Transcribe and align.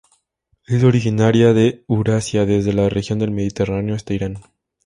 Es 0.65 0.83
originaria 0.83 1.53
de 1.53 1.85
Eurasia 1.87 2.47
desde 2.47 2.73
la 2.73 2.89
región 2.89 3.19
del 3.19 3.29
Mediterráneo 3.29 3.93
hasta 3.93 4.15
Irán. 4.15 4.39